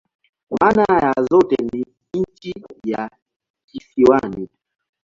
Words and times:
Maana 0.61 0.83
ya 1.01 1.23
zote 1.23 1.55
ni 1.73 1.85
"nchi 2.13 2.63
ya 2.85 3.09
kisiwani. 3.65 4.49